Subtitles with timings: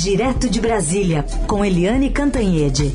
[0.00, 2.92] Direto de Brasília, com Eliane Cantanhede.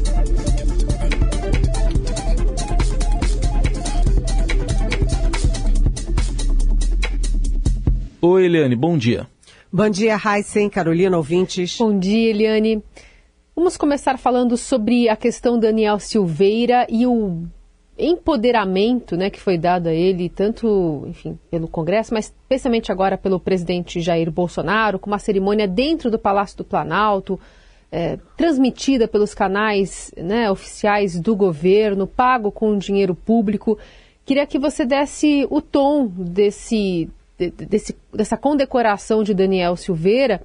[8.21, 9.27] Oi, Eliane, bom dia.
[9.69, 11.77] Bom dia, Heisen, Carolina, ouvintes.
[11.77, 12.81] Bom dia, Eliane.
[13.53, 17.43] Vamos começar falando sobre a questão Daniel Silveira e o
[17.97, 23.39] empoderamento né, que foi dado a ele, tanto enfim, pelo Congresso, mas especialmente agora pelo
[23.39, 27.39] presidente Jair Bolsonaro, com uma cerimônia dentro do Palácio do Planalto,
[27.91, 33.77] é, transmitida pelos canais né, oficiais do governo, pago com dinheiro público.
[34.25, 40.41] Queria que você desse o tom desse, desse, dessa condecoração de Daniel Silveira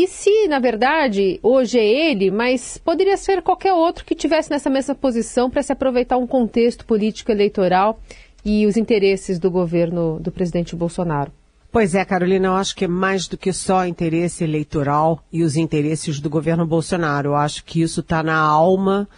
[0.00, 4.70] e se, na verdade, hoje é ele, mas poderia ser qualquer outro que tivesse nessa
[4.70, 7.98] mesma posição para se aproveitar um contexto político eleitoral
[8.44, 11.32] e os interesses do governo do presidente Bolsonaro?
[11.72, 15.56] Pois é, Carolina, eu acho que é mais do que só interesse eleitoral e os
[15.56, 17.30] interesses do governo Bolsonaro.
[17.30, 19.08] Eu acho que isso está na alma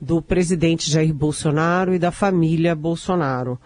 [0.00, 3.58] do presidente Jair Bolsonaro e da família Bolsonaro.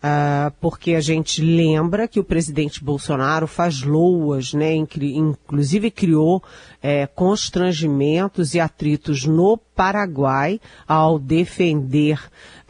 [0.00, 6.42] Uh, porque a gente lembra que o presidente Bolsonaro faz loas, né, inclusive criou
[6.82, 12.18] é, constrangimentos e atritos no Paraguai ao defender,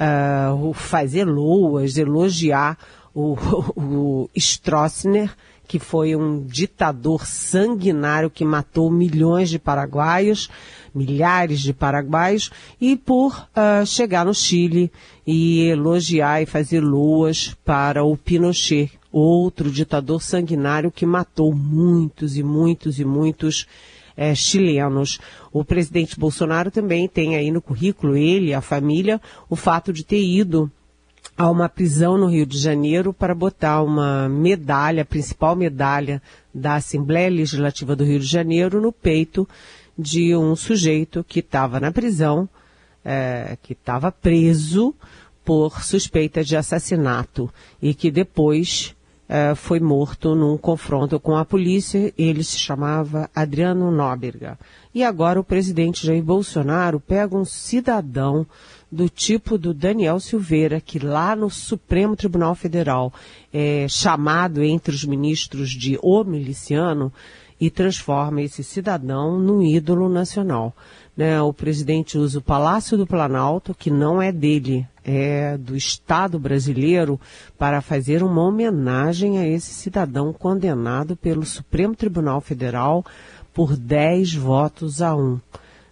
[0.00, 2.76] uh, fazer loas, elogiar
[3.14, 3.36] o,
[3.78, 5.30] o Stroessner,
[5.70, 10.50] que foi um ditador sanguinário que matou milhões de paraguaios,
[10.92, 14.90] milhares de paraguaios, e por uh, chegar no Chile
[15.24, 22.42] e elogiar e fazer loas para o Pinochet, outro ditador sanguinário que matou muitos e
[22.42, 23.64] muitos e muitos
[24.16, 25.20] é, chilenos.
[25.52, 30.20] O presidente Bolsonaro também tem aí no currículo, ele, a família, o fato de ter
[30.20, 30.68] ido
[31.40, 36.20] a uma prisão no Rio de Janeiro para botar uma medalha, a principal medalha
[36.52, 39.48] da Assembleia Legislativa do Rio de Janeiro, no peito
[39.98, 42.46] de um sujeito que estava na prisão,
[43.02, 44.94] é, que estava preso
[45.42, 47.50] por suspeita de assassinato
[47.80, 48.94] e que depois
[49.32, 52.12] é, foi morto num confronto com a polícia.
[52.18, 54.58] Ele se chamava Adriano Nóbrega.
[54.92, 58.44] E agora o presidente Jair Bolsonaro pega um cidadão
[58.90, 63.12] do tipo do Daniel Silveira, que lá no Supremo Tribunal Federal
[63.54, 67.12] é chamado entre os ministros de o miliciano
[67.60, 70.74] e transforma esse cidadão num ídolo nacional.
[71.16, 71.40] Né?
[71.40, 77.20] O presidente usa o Palácio do Planalto, que não é dele, é do Estado brasileiro,
[77.58, 83.04] para fazer uma homenagem a esse cidadão condenado pelo Supremo Tribunal Federal
[83.52, 85.40] por 10 votos a um.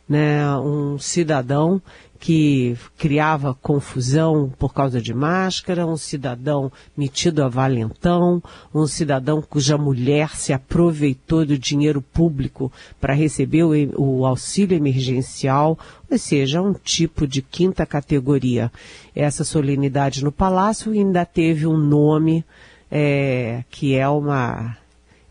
[0.09, 0.57] Né?
[0.57, 1.83] Um cidadão
[2.19, 8.43] que criava confusão por causa de máscara, um cidadão metido a valentão,
[8.75, 15.79] um cidadão cuja mulher se aproveitou do dinheiro público para receber o, o, auxílio emergencial,
[16.11, 18.73] ou seja, um tipo de quinta categoria.
[19.15, 22.45] Essa solenidade no Palácio ainda teve um nome
[22.91, 24.77] é, que é uma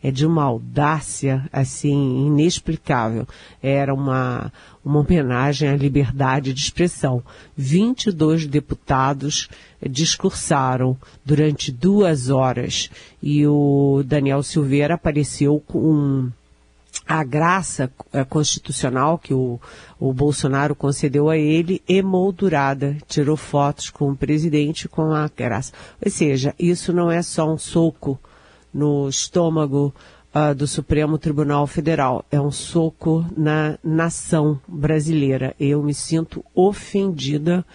[0.04, 3.28] é de uma audácia assim inexplicável.
[3.62, 4.52] Era uma
[4.86, 7.22] uma homenagem à liberdade de expressão.
[7.58, 9.50] 22 deputados
[9.86, 10.96] discursaram
[11.26, 12.90] durante duas horas
[13.22, 16.30] e o Daniel Silveira apareceu com
[17.06, 19.60] a graça eh, constitucional que o,
[20.00, 22.98] o Bolsonaro concedeu a ele emoldurada.
[23.08, 25.74] Tirou fotos com o presidente com a graça.
[26.04, 28.20] Ou seja, isso não é só um soco
[28.74, 29.94] no estômago
[30.34, 32.24] uh, do Supremo Tribunal Federal.
[32.32, 35.56] É um soco na nação brasileira.
[35.60, 37.66] Eu me sinto ofendida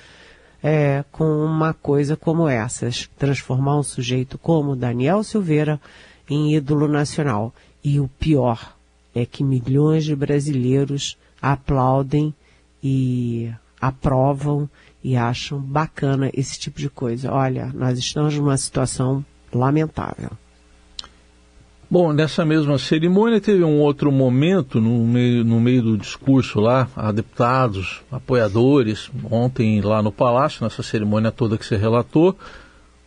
[0.62, 3.08] é, com uma coisa como essas.
[3.18, 5.80] Transformar um sujeito como Daniel Silveira
[6.28, 7.52] em ídolo nacional.
[7.82, 8.76] E o pior
[9.14, 12.34] é que milhões de brasileiros aplaudem
[12.82, 13.50] e
[13.80, 14.68] aprovam
[15.02, 17.32] e acham bacana esse tipo de coisa.
[17.32, 20.30] Olha, nós estamos numa situação lamentável.
[21.90, 26.88] Bom, nessa mesma cerimônia teve um outro momento no meio, no meio do discurso lá,
[26.96, 32.34] a deputados, apoiadores, ontem lá no Palácio, nessa cerimônia toda que você relatou,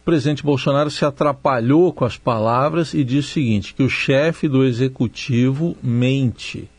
[0.06, 4.64] presidente Bolsonaro se atrapalhou com as palavras e disse o seguinte, que o chefe do
[4.64, 6.70] executivo mente.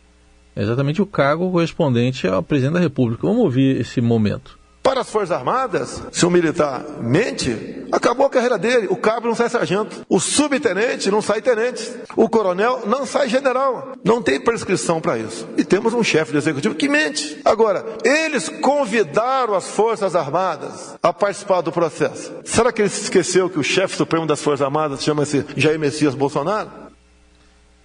[0.55, 3.27] É exatamente o cargo correspondente ao presidente da República.
[3.27, 4.57] Vamos ouvir esse momento.
[4.87, 8.87] Para as Forças Armadas, se um militar mente, acabou a carreira dele.
[8.89, 10.07] O cabo não sai sargento.
[10.09, 11.91] O subtenente não sai tenente.
[12.15, 13.95] O coronel não sai general.
[14.05, 15.45] Não tem prescrição para isso.
[15.59, 17.37] E temos um chefe do executivo que mente.
[17.45, 22.33] Agora, eles convidaram as Forças Armadas a participar do processo.
[22.45, 26.15] Será que ele se esqueceu que o chefe supremo das Forças Armadas chama-se Jair Messias
[26.15, 26.71] Bolsonaro?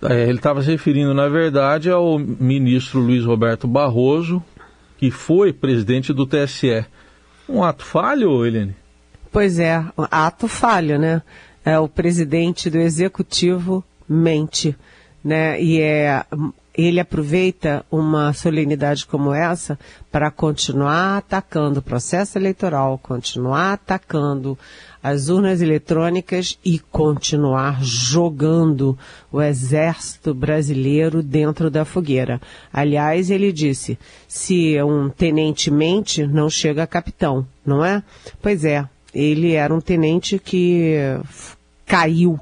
[0.04, 4.44] É, ele estava se referindo, na verdade, ao ministro Luiz Roberto Barroso,
[5.02, 6.86] que foi presidente do TSE.
[7.50, 8.76] Um ato falho, Helene?
[9.32, 11.24] Pois é, um ato falho, né?
[11.66, 14.78] É, o presidente do executivo mente,
[15.24, 15.60] né?
[15.60, 16.24] E é
[16.74, 19.78] ele aproveita uma solenidade como essa
[20.12, 24.58] para continuar atacando o processo eleitoral, continuar atacando
[25.04, 28.98] as urnas eletrônicas e continuar jogando
[29.32, 32.40] o exército brasileiro dentro da fogueira.
[32.72, 33.98] Aliás, ele disse:
[34.28, 38.04] se um tenente mente, não chega a capitão, não é?
[38.42, 40.96] Pois é, ele era um tenente que
[41.86, 42.40] caiu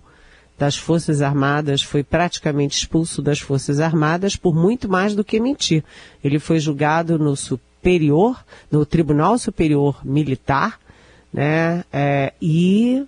[0.60, 5.86] das Forças Armadas, foi praticamente expulso das Forças Armadas por muito mais do que mentir.
[6.22, 10.78] Ele foi julgado no superior, no Tribunal Superior Militar,
[11.32, 13.06] né, é, e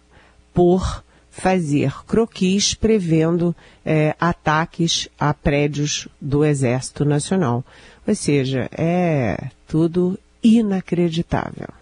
[0.53, 3.53] por fazer croquis prevendo
[3.85, 7.65] é, ataques a prédios do Exército Nacional.
[8.07, 11.80] Ou seja, é tudo inacreditável.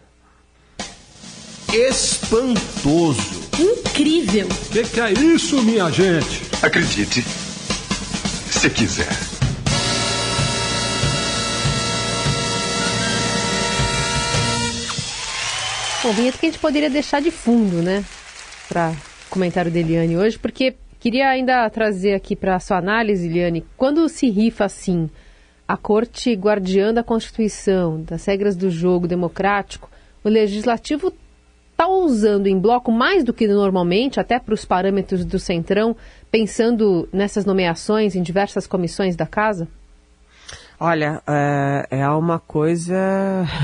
[1.73, 4.47] Espantoso incrível.
[4.47, 6.41] O que, que é isso, minha gente?
[6.63, 9.07] Acredite, se quiser.
[16.01, 18.03] Bom, vinheta que a gente poderia deixar de fundo, né?
[18.67, 18.95] Para
[19.29, 24.27] comentário da Eliane hoje, porque queria ainda trazer aqui para sua análise, Eliane, quando se
[24.27, 25.07] rifa assim
[25.67, 29.87] a corte guardiã da Constituição, das regras do jogo democrático,
[30.23, 31.13] o legislativo
[31.79, 35.95] está usando em bloco mais do que normalmente, até para os parâmetros do Centrão,
[36.29, 39.65] pensando nessas nomeações em diversas comissões da Casa?
[40.77, 42.95] Olha, é, é uma coisa,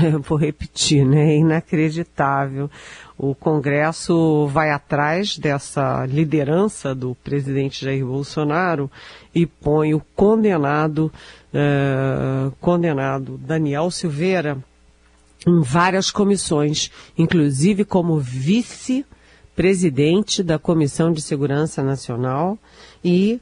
[0.10, 1.36] eu vou repetir, né?
[1.36, 2.70] Inacreditável.
[3.18, 8.90] O Congresso vai atrás dessa liderança do presidente Jair Bolsonaro
[9.34, 11.12] e põe o condenado,
[11.52, 14.56] é, condenado Daniel Silveira
[15.44, 22.58] em várias comissões, inclusive como vice-presidente da Comissão de Segurança Nacional
[23.04, 23.38] e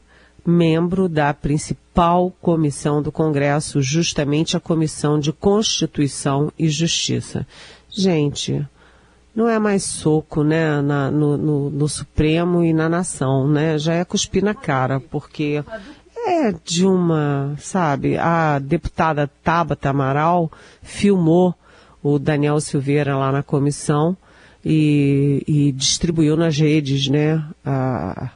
[0.47, 7.47] membro da principal comissão do Congresso, justamente a Comissão de Constituição e Justiça.
[7.89, 8.67] Gente,
[9.35, 13.79] não é mais soco, né, na, no, no, no, Supremo e na nação, né?
[13.79, 15.65] Já é cuspir na cara, porque
[16.27, 20.51] é de uma, sabe, a deputada Tabata Amaral
[20.83, 21.55] filmou
[22.05, 24.15] o Daniel Silveira lá na comissão
[24.63, 28.31] e, e distribuiu nas redes, né, a,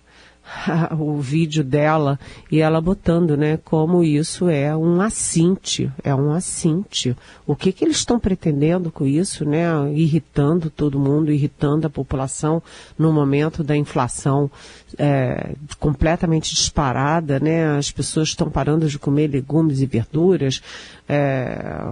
[0.66, 2.18] a, o vídeo dela
[2.50, 7.14] e ela botando, né, como isso é um assinte, é um assinte.
[7.46, 12.62] O que que eles estão pretendendo com isso, né, irritando todo mundo, irritando a população
[12.98, 14.50] no momento da inflação
[14.96, 20.62] é, completamente disparada, né, as pessoas estão parando de comer legumes e verduras,
[21.06, 21.84] é,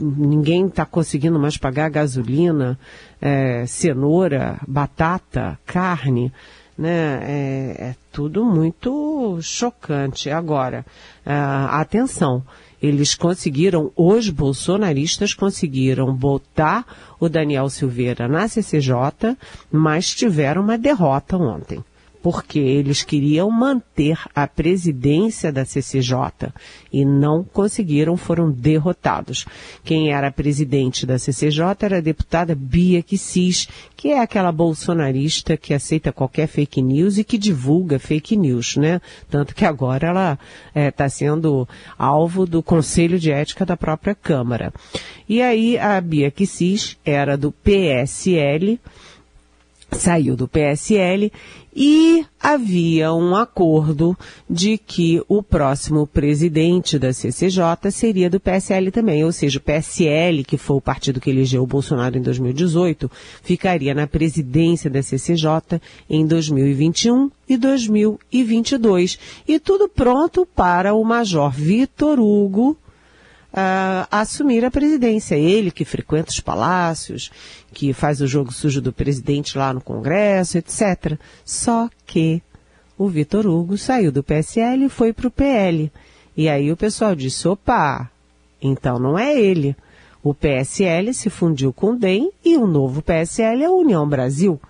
[0.00, 2.78] ninguém está conseguindo mais pagar gasolina,
[3.20, 6.32] é, cenoura, batata, carne,
[6.76, 7.20] né?
[7.22, 10.30] É, é tudo muito chocante.
[10.30, 10.84] Agora,
[11.24, 12.42] é, atenção,
[12.82, 16.86] eles conseguiram, os bolsonaristas conseguiram botar
[17.20, 19.36] o Daniel Silveira na CCJ,
[19.70, 21.84] mas tiveram uma derrota ontem
[22.22, 26.52] porque eles queriam manter a presidência da CCJ
[26.92, 29.46] e não conseguiram, foram derrotados.
[29.84, 35.72] Quem era presidente da CCJ era a deputada Bia Kicis, que é aquela bolsonarista que
[35.72, 39.00] aceita qualquer fake news e que divulga fake news, né?
[39.28, 40.38] Tanto que agora ela
[40.74, 41.68] está é, sendo
[41.98, 44.72] alvo do Conselho de Ética da própria Câmara.
[45.28, 48.78] E aí a Bia Kicis era do PSL,
[49.92, 51.32] saiu do PSL
[51.74, 54.16] e havia um acordo
[54.48, 60.42] de que o próximo presidente da CCJ seria do PSL também, ou seja, o PSL,
[60.44, 63.10] que foi o partido que elegeu o Bolsonaro em 2018,
[63.42, 69.18] ficaria na presidência da CCJ em 2021 e 2022.
[69.46, 72.76] E tudo pronto para o Major Vitor Hugo
[73.52, 75.34] uh, assumir a presidência.
[75.36, 77.30] Ele que frequenta os palácios,
[77.72, 81.18] que faz o jogo sujo do presidente lá no Congresso, etc.
[81.44, 82.42] Só que
[82.98, 85.90] o Vitor Hugo saiu do PSL e foi para o PL.
[86.36, 88.10] E aí o pessoal disse, opa,
[88.60, 89.76] então não é ele.
[90.22, 94.60] O PSL se fundiu com o DEM e o novo PSL é a União Brasil.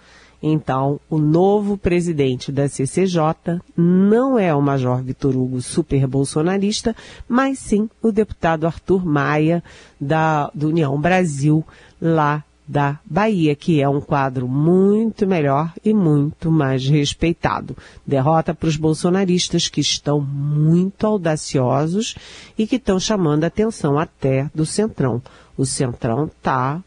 [0.42, 6.96] Então, o novo presidente da CCJ não é o Major Vitor Hugo super bolsonarista,
[7.28, 9.62] mas sim o deputado Arthur Maia,
[10.00, 11.64] da, do União Brasil,
[12.00, 17.76] lá da Bahia, que é um quadro muito melhor e muito mais respeitado.
[18.06, 22.14] Derrota para os bolsonaristas que estão muito audaciosos
[22.56, 25.20] e que estão chamando a atenção até do Centrão.
[25.56, 26.80] O Centrão está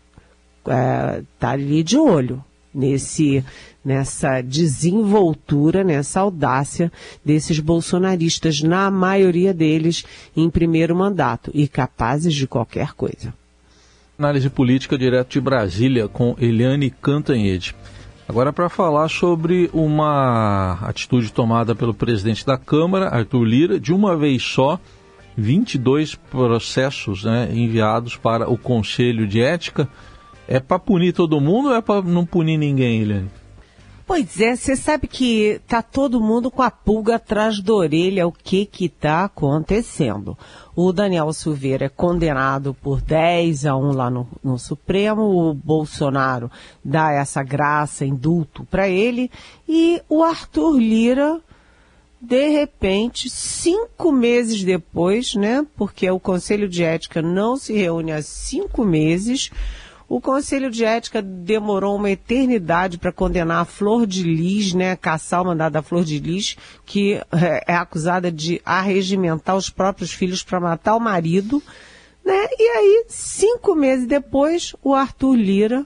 [0.65, 2.41] é, tá ali de olho
[2.73, 3.43] nesse
[3.83, 6.91] nessa desenvoltura, nessa audácia
[7.23, 10.05] desses bolsonaristas, na maioria deles
[10.37, 13.33] em primeiro mandato e capazes de qualquer coisa.
[14.17, 17.75] Análise política direto de Brasília com Eliane Cantanhede.
[18.27, 24.15] Agora para falar sobre uma atitude tomada pelo presidente da Câmara, Arthur Lira, de uma
[24.15, 24.79] vez só,
[25.35, 29.89] 22 processos né, enviados para o Conselho de Ética.
[30.47, 33.29] É para punir todo mundo ou é para não punir ninguém, Eliane?
[34.05, 38.33] Pois é, você sabe que tá todo mundo com a pulga atrás da orelha o
[38.33, 40.37] que que tá acontecendo.
[40.75, 46.51] O Daniel Silveira é condenado por 10 a 1 lá no, no Supremo, o Bolsonaro
[46.83, 49.31] dá essa graça, indulto para ele,
[49.67, 51.39] e o Arthur Lira,
[52.19, 58.21] de repente, cinco meses depois, né, porque o Conselho de Ética não se reúne há
[58.21, 59.49] cinco meses,
[60.15, 65.41] o Conselho de Ética demorou uma eternidade para condenar a Flor de Lis, né, caçar
[65.41, 66.55] o mandado da Flor de Lis,
[66.85, 71.63] que é, é acusada de arregimentar os próprios filhos para matar o marido,
[72.23, 72.45] né?
[72.59, 75.83] E aí, cinco meses depois, o Arthur Lira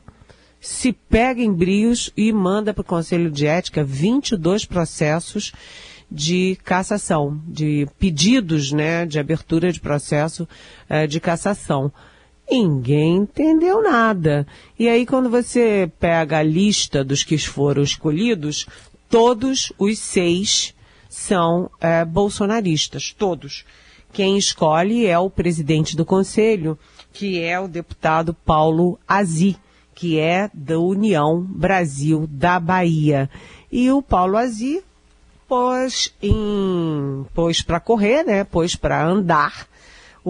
[0.60, 5.54] se pega em brios e manda para o Conselho de Ética 22 processos
[6.12, 10.46] de cassação, de pedidos, né, de abertura de processo
[10.90, 11.94] eh, de cassação.
[12.50, 14.48] Ninguém entendeu nada.
[14.80, 18.66] E aí, quando você pega a lista dos que foram escolhidos,
[19.10, 20.74] todos os seis
[21.10, 23.66] são é, bolsonaristas, todos.
[24.14, 26.80] Quem escolhe é o presidente do conselho,
[27.12, 29.58] que é o deputado Paulo Azi,
[29.94, 33.30] que é da União Brasil da Bahia.
[33.70, 34.82] E o Paulo Azi
[35.48, 38.44] pôs em, pôs para correr, né?
[38.44, 39.68] Pôs para andar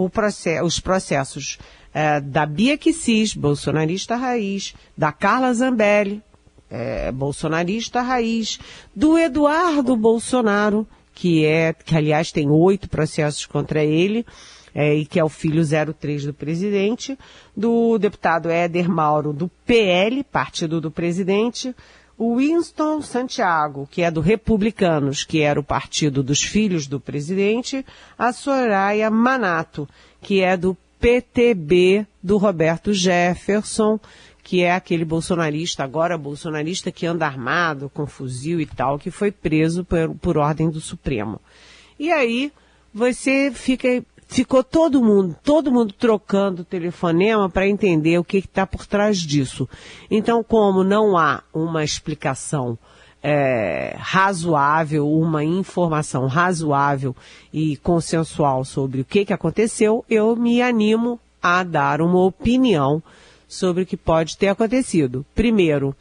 [0.09, 1.57] processo, os processos
[1.93, 6.21] é, da Bia Kicis, bolsonarista raiz, da Carla Zambelli,
[6.69, 8.59] é, bolsonarista raiz,
[8.95, 14.23] do Eduardo Bolsonaro, que é, que aliás tem oito processos contra ele,
[14.75, 17.17] é, e que é o filho 03 do presidente,
[17.55, 21.75] do deputado Éder Mauro, do PL, partido do presidente,
[22.19, 27.86] Winston Santiago, que é do Republicanos, que era o partido dos filhos do presidente,
[28.17, 29.88] a Soraya Manato,
[30.21, 34.00] que é do PTB do Roberto Jefferson,
[34.43, 39.31] que é aquele bolsonarista, agora bolsonarista que anda armado, com fuzil e tal, que foi
[39.31, 41.39] preso por, por ordem do Supremo.
[42.00, 42.51] E aí
[42.93, 48.86] você fica, ficou todo mundo, todo mundo trocando telefonema para entender o que está por
[48.86, 49.67] trás disso.
[50.12, 52.77] Então, como não há uma explicação
[53.24, 57.15] é, razoável, uma informação razoável
[57.51, 63.01] e consensual sobre o que, que aconteceu, eu me animo a dar uma opinião
[63.48, 65.25] sobre o que pode ter acontecido.
[65.34, 65.96] Primeiro,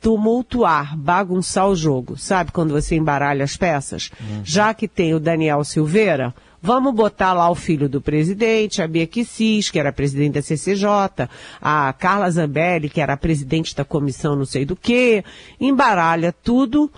[0.00, 2.16] tumultuar, bagunçar o jogo.
[2.16, 4.10] Sabe quando você embaralha as peças?
[4.20, 4.42] Uhum.
[4.44, 9.06] Já que tem o Daniel Silveira, Vamos botar lá o filho do presidente, a Bia
[9.06, 11.28] Kicis, que era presidente da CCJ,
[11.60, 15.22] a Carla Zambelli, que era presidente da comissão não sei do que,
[15.60, 16.90] embaralha tudo,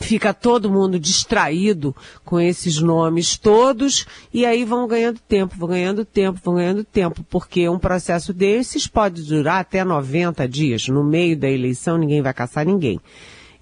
[0.00, 6.04] fica todo mundo distraído com esses nomes todos, e aí vão ganhando tempo, vão ganhando
[6.04, 10.88] tempo, vão ganhando tempo, porque um processo desses pode durar até 90 dias.
[10.88, 12.98] No meio da eleição ninguém vai caçar ninguém.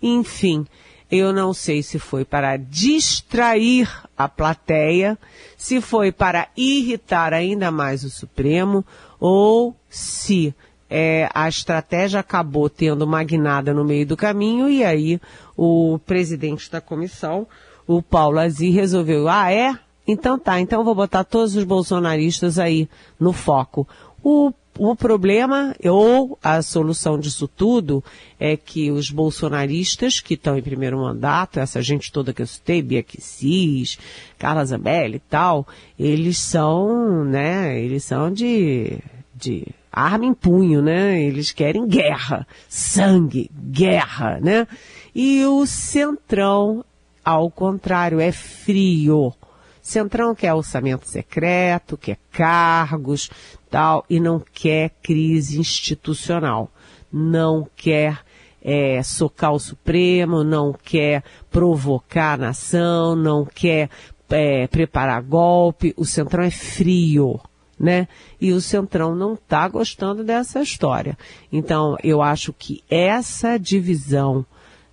[0.00, 0.64] Enfim,
[1.10, 5.18] eu não sei se foi para distrair a plateia,
[5.56, 8.84] se foi para irritar ainda mais o Supremo,
[9.18, 10.54] ou se
[10.90, 15.20] é, a estratégia acabou tendo uma guinada no meio do caminho e aí
[15.56, 17.46] o presidente da comissão,
[17.86, 19.76] o Paulo Azir, resolveu, ah é?
[20.06, 22.88] Então tá, então vou botar todos os bolsonaristas aí
[23.20, 23.86] no foco.
[24.22, 28.02] O o problema, ou a solução disso tudo,
[28.38, 32.80] é que os bolsonaristas que estão em primeiro mandato, essa gente toda que eu citei,
[32.80, 33.98] Bia Kicis,
[34.38, 35.66] Carla Zambelli e tal,
[35.98, 38.98] eles são, né, eles são de,
[39.34, 41.20] de arma em punho, né?
[41.20, 44.66] Eles querem guerra, sangue, guerra, né?
[45.14, 46.84] E o Centrão,
[47.24, 49.34] ao contrário, é frio.
[49.82, 53.30] Centrão quer orçamento secreto, quer cargos,
[53.70, 56.70] tal, e não quer crise institucional.
[57.12, 58.20] Não quer
[58.62, 63.88] é, socar o Supremo, não quer provocar a nação, não quer
[64.30, 65.94] é, preparar golpe.
[65.96, 67.40] O Centrão é frio.
[67.78, 68.08] né?
[68.40, 71.16] E o Centrão não está gostando dessa história.
[71.52, 74.44] Então, eu acho que essa divisão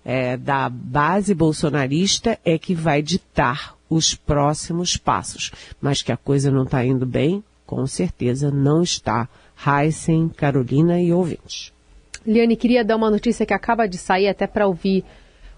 [0.04, 5.50] é, da base bolsonarista é que vai ditar os próximos passos.
[5.80, 9.28] Mas que a coisa não está indo bem, com certeza não está.
[9.66, 11.72] Heisen, Carolina e ouvintes.
[12.26, 15.04] Liane, queria dar uma notícia que acaba de sair, até para ouvir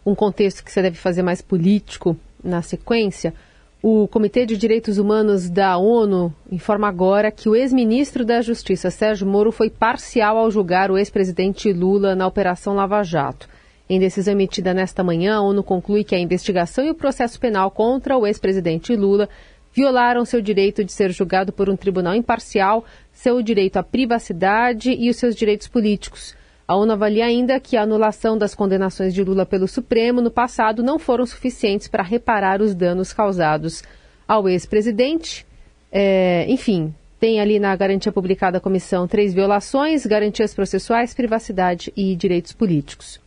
[0.04, 3.34] um contexto que você deve fazer mais político na sequência.
[3.82, 9.26] O Comitê de Direitos Humanos da ONU informa agora que o ex-ministro da Justiça, Sérgio
[9.26, 13.48] Moro, foi parcial ao julgar o ex-presidente Lula na Operação Lava Jato.
[13.88, 17.70] Em decisão emitida nesta manhã, a ONU conclui que a investigação e o processo penal
[17.70, 19.28] contra o ex-presidente Lula
[19.72, 25.08] violaram seu direito de ser julgado por um tribunal imparcial, seu direito à privacidade e
[25.10, 26.36] os seus direitos políticos.
[26.66, 30.82] A ONU avalia ainda que a anulação das condenações de Lula pelo Supremo no passado
[30.82, 33.82] não foram suficientes para reparar os danos causados
[34.26, 35.46] ao ex-presidente.
[35.90, 42.14] É, enfim, tem ali na garantia publicada da comissão três violações: garantias processuais, privacidade e
[42.14, 43.18] direitos políticos.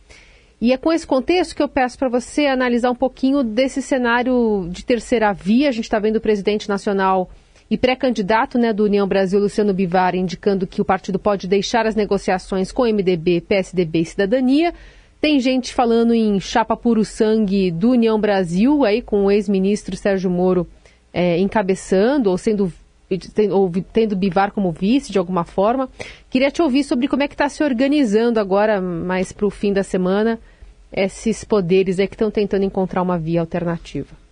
[0.62, 4.68] E é com esse contexto que eu peço para você analisar um pouquinho desse cenário
[4.70, 5.68] de terceira via.
[5.68, 7.28] A gente está vendo o presidente nacional
[7.68, 11.96] e pré-candidato né, do União Brasil, Luciano Bivar, indicando que o partido pode deixar as
[11.96, 14.72] negociações com MDB, PSDB e Cidadania.
[15.20, 20.30] Tem gente falando em chapa puro sangue do União Brasil, aí com o ex-ministro Sérgio
[20.30, 20.64] Moro
[21.12, 22.72] é, encabeçando ou sendo
[23.50, 25.88] ou tendo Bivar como vice de alguma forma.
[26.30, 29.72] Queria te ouvir sobre como é que está se organizando agora, mais para o fim
[29.72, 30.40] da semana,
[30.92, 34.22] esses poderes aí que estão tentando encontrar uma via alternativa.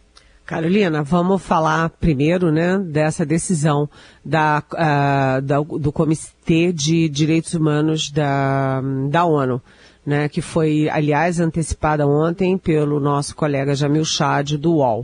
[0.51, 3.89] Carolina, vamos falar primeiro, né, dessa decisão
[4.25, 9.63] da, uh, da, do Comitê de Direitos Humanos da, da ONU,
[10.05, 15.03] né, que foi, aliás, antecipada ontem pelo nosso colega Jamil Chad do UOL.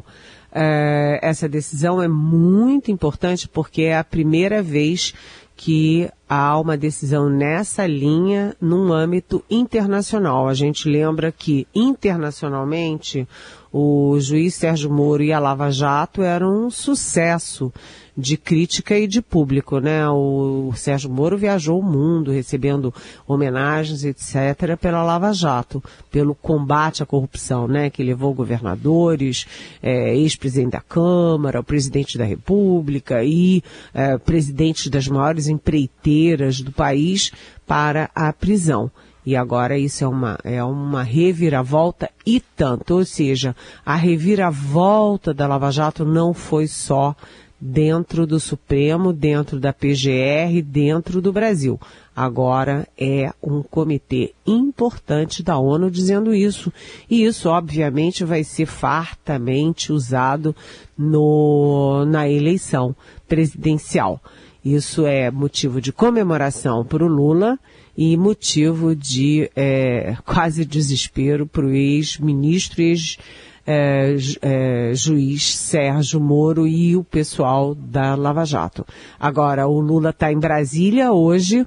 [0.51, 5.15] Uh, essa decisão é muito importante porque é a primeira vez
[5.57, 10.49] que há uma decisão nessa linha num âmbito internacional.
[10.49, 13.27] A gente lembra que internacionalmente
[13.73, 17.73] o juiz Sérgio Moro e a Lava Jato eram um sucesso
[18.16, 20.08] de crítica e de público, né?
[20.08, 22.94] O Sérgio Moro viajou o mundo recebendo
[23.26, 27.90] homenagens, etc., pela Lava Jato, pelo combate à corrupção, né?
[27.90, 29.46] Que levou governadores,
[29.83, 36.72] é, ex-presidente da Câmara, o presidente da República e é, presidentes das maiores empreiteiras do
[36.72, 37.33] país
[37.66, 38.90] para a prisão.
[39.26, 42.94] E agora isso é uma, é uma reviravolta e tanto.
[42.94, 47.14] Ou seja, a reviravolta da Lava Jato não foi só
[47.61, 51.81] dentro do Supremo, dentro da PGR, dentro do Brasil.
[52.14, 56.73] Agora é um comitê importante da ONU dizendo isso.
[57.11, 60.55] E isso, obviamente, vai ser fartamente usado
[60.97, 62.95] no, na eleição
[63.29, 64.21] presidencial.
[64.64, 67.59] Isso é motivo de comemoração para o Lula
[67.97, 73.19] e motivo de é, quase desespero para o ex-ministro e ex
[73.66, 78.87] é, é, juiz Sérgio Moro e o pessoal da Lava Jato.
[79.18, 81.66] Agora, o Lula está em Brasília hoje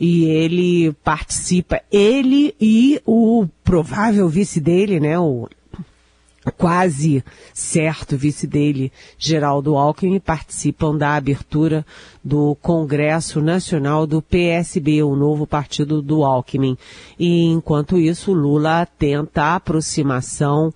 [0.00, 5.48] e ele participa, ele e o provável vice dele, né, o
[6.52, 11.84] quase certo vice dele, Geraldo Alckmin, participam da abertura
[12.22, 16.76] do Congresso Nacional do PSB, o novo partido do Alckmin.
[17.18, 20.72] E enquanto isso, Lula tenta a aproximação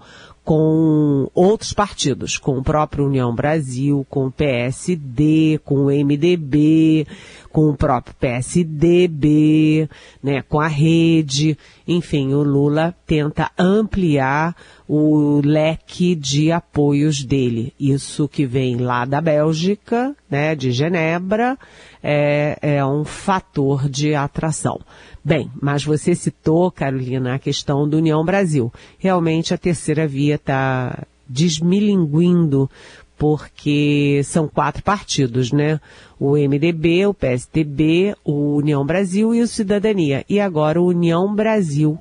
[0.49, 7.07] com outros partidos, com o próprio União Brasil, com o PSD, com o MDB,
[7.53, 9.89] com o próprio PSDB,
[10.23, 11.57] né, com a rede.
[11.87, 14.55] Enfim, o Lula tenta ampliar
[14.87, 17.73] o leque de apoios dele.
[17.79, 21.59] Isso que vem lá da Bélgica, né, de Genebra,
[22.03, 24.81] é, é um fator de atração.
[25.25, 28.73] Bem, mas você citou, Carolina, a questão do União Brasil.
[28.99, 32.71] Realmente a terceira via está desmilinguindo
[33.19, 35.81] porque são quatro partidos, né?
[36.19, 40.25] O MDB, o PSDB, o União Brasil e o Cidadania.
[40.29, 41.99] E agora o União Brasil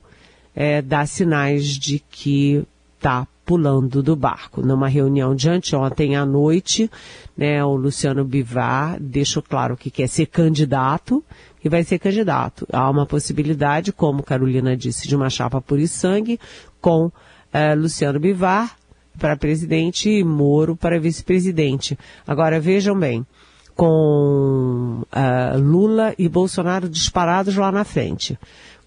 [0.55, 2.63] é, dá sinais de que
[2.95, 4.61] está pulando do barco.
[4.61, 6.89] Numa reunião de anteontem à noite,
[7.35, 11.23] né, o Luciano Bivar deixou claro que quer ser candidato
[11.63, 12.67] e vai ser candidato.
[12.71, 16.39] Há uma possibilidade, como Carolina disse, de uma chapa por sangue
[16.79, 17.11] com
[17.51, 18.76] eh, Luciano Bivar
[19.17, 21.97] para presidente e Moro para vice-presidente.
[22.25, 23.25] Agora vejam bem,
[23.75, 28.37] com uh, Lula e Bolsonaro disparados lá na frente,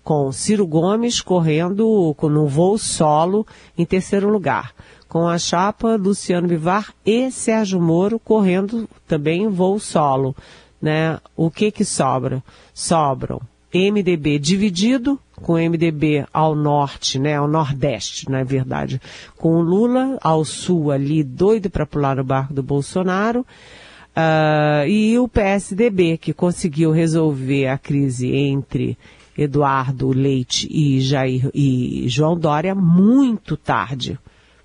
[0.03, 4.73] com Ciro Gomes correndo no voo solo em terceiro lugar,
[5.09, 10.35] com a chapa Luciano Bivar e Sérgio Moro correndo também em voo solo
[10.81, 11.19] né?
[11.37, 12.43] O que que sobra?
[12.73, 13.41] Sobram
[13.73, 19.01] MDB dividido, com MDB ao norte, né, ao nordeste, na verdade,
[19.37, 25.19] com o Lula ao sul ali, doido para pular no barco do Bolsonaro, uh, e
[25.19, 28.99] o PSDB, que conseguiu resolver a crise entre
[29.39, 34.19] Eduardo Leite e, Jair, e João Dória muito tarde.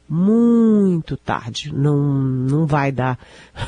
[0.07, 1.73] Muito tarde.
[1.73, 3.17] Não, não vai dar.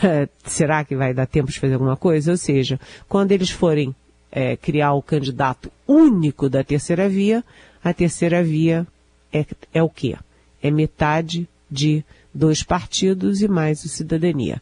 [0.44, 2.32] será que vai dar tempo de fazer alguma coisa?
[2.32, 3.96] Ou seja, quando eles forem
[4.38, 7.44] é, criar o candidato único da terceira via,
[7.84, 8.86] a terceira via
[9.34, 10.16] é, é o quê?
[10.62, 14.62] É metade de dois partidos e mais o cidadania.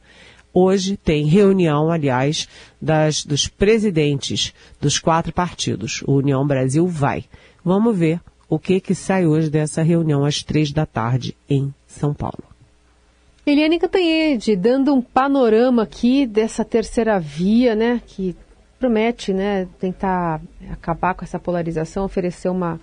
[0.53, 2.47] Hoje tem reunião, aliás,
[2.81, 6.01] das, dos presidentes dos quatro partidos.
[6.07, 7.25] O União Brasil vai.
[7.61, 12.13] Vamos ver o que que sai hoje dessa reunião às três da tarde em São
[12.13, 12.45] Paulo.
[13.45, 18.33] Eliane Cantanhede, dando um panorama aqui dessa terceira via, né, que
[18.79, 22.79] promete né, tentar acabar com essa polarização, oferecer uma,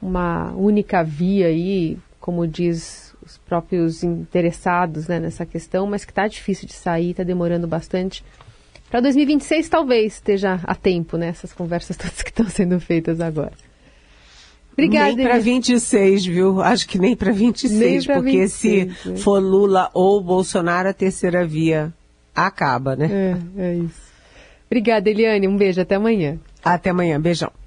[0.00, 6.26] uma única via aí, como diz os próprios interessados né, nessa questão, mas que está
[6.26, 8.24] difícil de sair, está demorando bastante.
[8.90, 11.28] Para 2026 talvez esteja a tempo, né?
[11.28, 13.52] Essas conversas todas que estão sendo feitas agora.
[14.72, 15.14] Obrigada.
[15.14, 16.62] Nem para 26, viu?
[16.62, 19.16] Acho que nem para 26, nem porque 26, se é.
[19.16, 21.92] for Lula ou Bolsonaro, a terceira via
[22.34, 23.36] acaba, né?
[23.56, 24.07] É, é isso.
[24.70, 25.48] Obrigada, Eliane.
[25.48, 25.80] Um beijo.
[25.80, 26.38] Até amanhã.
[26.62, 27.20] Até amanhã.
[27.20, 27.58] Beijão.